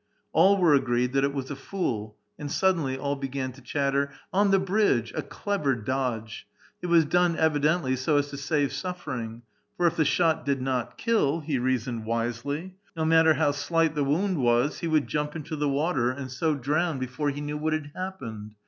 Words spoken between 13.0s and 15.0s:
matter how slight the wound was y he